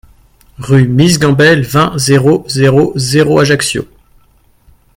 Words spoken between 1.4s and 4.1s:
vingt, zéro zéro zéro Ajaccio